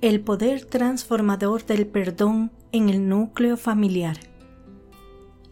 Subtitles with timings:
[0.00, 4.18] el poder transformador del perdón en el núcleo familiar.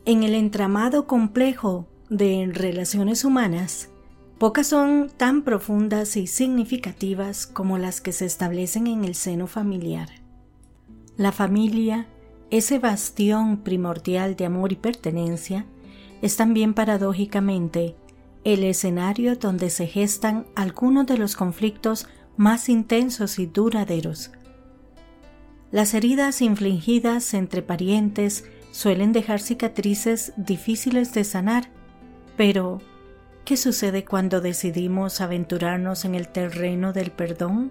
[0.06, 3.90] En el entramado complejo de relaciones humanas,
[4.38, 10.08] pocas son tan profundas y significativas como las que se establecen en el seno familiar.
[11.18, 12.06] La familia,
[12.50, 15.66] ese bastión primordial de amor y pertenencia,
[16.22, 17.96] es también paradójicamente
[18.44, 22.08] el escenario donde se gestan algunos de los conflictos
[22.38, 24.30] más intensos y duraderos.
[25.70, 31.68] Las heridas infligidas entre parientes suelen dejar cicatrices difíciles de sanar,
[32.38, 32.80] pero
[33.44, 37.70] ¿qué sucede cuando decidimos aventurarnos en el terreno del perdón?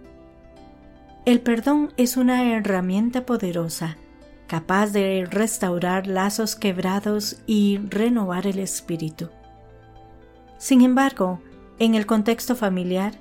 [1.26, 3.98] El perdón es una herramienta poderosa,
[4.46, 9.30] capaz de restaurar lazos quebrados y renovar el espíritu.
[10.60, 11.41] Sin embargo,
[11.80, 13.14] en el contexto familiar,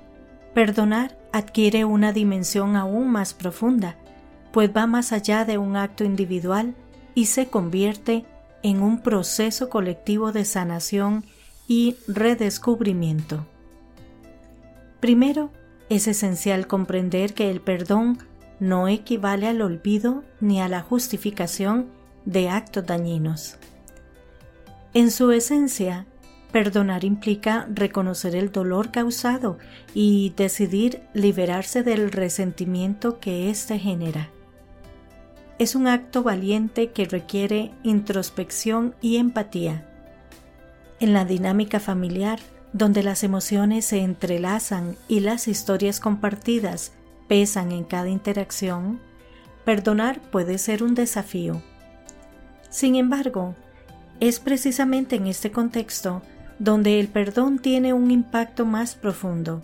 [0.53, 3.97] perdonar adquiere una dimensión aún más profunda,
[4.51, 6.75] pues va más allá de un acto individual
[7.15, 8.25] y se convierte
[8.63, 11.25] en un proceso colectivo de sanación
[11.67, 13.45] y redescubrimiento.
[14.99, 15.51] Primero,
[15.89, 18.19] es esencial comprender que el perdón
[18.59, 21.87] no equivale al olvido ni a la justificación
[22.25, 23.57] de actos dañinos.
[24.93, 26.07] En su esencia,
[26.51, 29.57] Perdonar implica reconocer el dolor causado
[29.93, 34.29] y decidir liberarse del resentimiento que éste genera.
[35.59, 39.89] Es un acto valiente que requiere introspección y empatía.
[40.99, 42.39] En la dinámica familiar,
[42.73, 46.91] donde las emociones se entrelazan y las historias compartidas
[47.27, 48.99] pesan en cada interacción,
[49.65, 51.61] perdonar puede ser un desafío.
[52.69, 53.55] Sin embargo,
[54.19, 56.21] es precisamente en este contexto
[56.59, 59.63] donde el perdón tiene un impacto más profundo.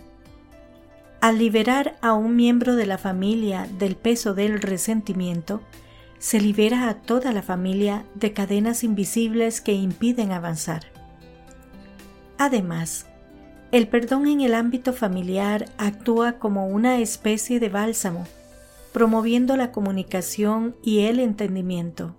[1.20, 5.62] Al liberar a un miembro de la familia del peso del resentimiento,
[6.24, 10.84] se libera a toda la familia de cadenas invisibles que impiden avanzar.
[12.38, 13.04] Además,
[13.72, 18.26] el perdón en el ámbito familiar actúa como una especie de bálsamo,
[18.94, 22.16] promoviendo la comunicación y el entendimiento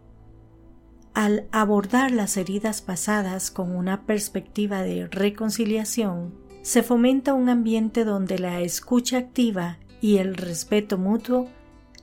[1.16, 8.38] al abordar las heridas pasadas con una perspectiva de reconciliación, se fomenta un ambiente donde
[8.38, 11.48] la escucha activa y el respeto mutuo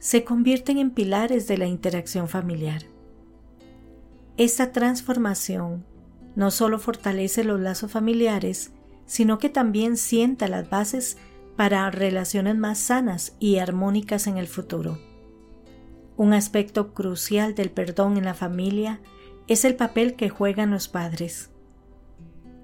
[0.03, 2.83] se convierten en pilares de la interacción familiar.
[4.37, 5.87] Esta transformación
[6.35, 8.73] no solo fortalece los lazos familiares,
[9.07, 11.19] sino que también sienta las bases
[11.55, 14.99] para relaciones más sanas y armónicas en el futuro.
[16.17, 18.99] Un aspecto crucial del perdón en la familia
[19.47, 21.53] es el papel que juegan los padres.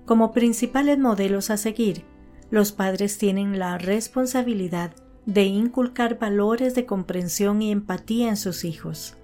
[0.06, 2.02] Como principales modelos a seguir,
[2.50, 4.92] los padres tienen la responsabilidad
[5.28, 9.16] de inculcar valores de comprensión y empatía en sus hijos.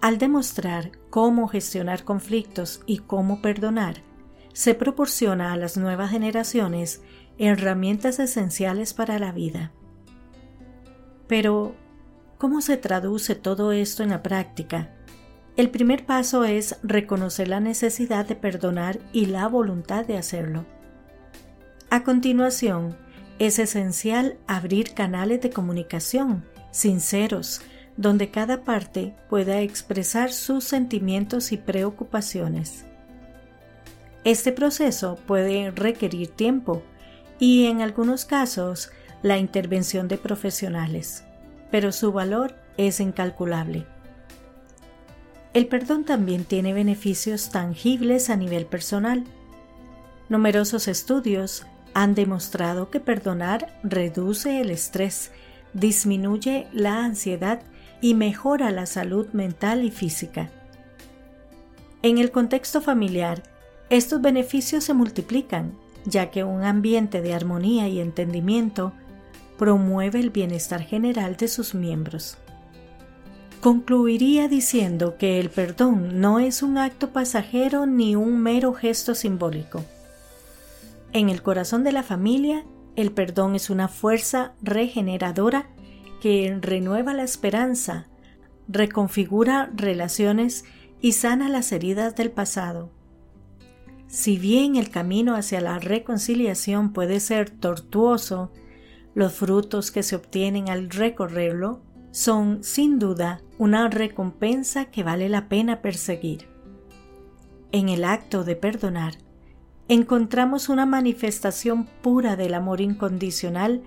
[0.00, 4.02] Al demostrar cómo gestionar conflictos y cómo perdonar,
[4.52, 7.02] se proporciona a las nuevas generaciones
[7.38, 9.72] herramientas esenciales para la vida.
[11.26, 11.74] Pero,
[12.38, 14.90] ¿Cómo se traduce todo esto en la práctica?
[15.56, 20.64] El primer paso es reconocer la necesidad de perdonar y la voluntad de hacerlo.
[21.90, 22.96] A continuación,
[23.38, 27.62] es esencial abrir canales de comunicación sinceros,
[27.96, 32.84] donde cada parte pueda expresar sus sentimientos y preocupaciones.
[34.24, 36.82] Este proceso puede requerir tiempo
[37.38, 38.90] y en algunos casos
[39.22, 41.24] la intervención de profesionales
[41.70, 43.86] pero su valor es incalculable.
[45.54, 49.24] El perdón también tiene beneficios tangibles a nivel personal.
[50.28, 55.32] Numerosos estudios han demostrado que perdonar reduce el estrés,
[55.72, 57.60] disminuye la ansiedad
[58.00, 60.50] y mejora la salud mental y física.
[62.02, 63.42] En el contexto familiar,
[63.90, 65.72] estos beneficios se multiplican,
[66.04, 68.92] ya que un ambiente de armonía y entendimiento
[69.58, 72.38] promueve el bienestar general de sus miembros.
[73.60, 79.84] Concluiría diciendo que el perdón no es un acto pasajero ni un mero gesto simbólico.
[81.12, 82.64] En el corazón de la familia,
[82.96, 85.70] el perdón es una fuerza regeneradora
[86.20, 88.08] que renueva la esperanza,
[88.66, 90.64] reconfigura relaciones
[91.00, 92.90] y sana las heridas del pasado.
[94.08, 98.50] Si bien el camino hacia la reconciliación puede ser tortuoso
[99.14, 105.48] los frutos que se obtienen al recorrerlo son, sin duda, una recompensa que vale la
[105.48, 106.48] pena perseguir.
[107.70, 109.14] En el acto de perdonar,
[109.88, 113.82] encontramos una manifestación pura del amor incondicional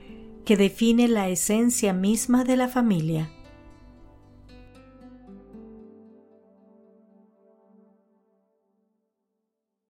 [0.45, 3.30] que define la esencia misma de la familia.